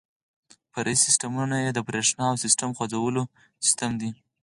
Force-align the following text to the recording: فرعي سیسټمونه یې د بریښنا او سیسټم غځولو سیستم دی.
فرعي 0.73 0.97
سیسټمونه 1.05 1.55
یې 1.63 1.71
د 1.73 1.79
بریښنا 1.87 2.25
او 2.31 2.35
سیسټم 2.43 2.69
غځولو 2.77 3.23
سیستم 3.65 3.91
دی. 4.01 4.11